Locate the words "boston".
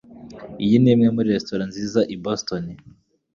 2.23-2.63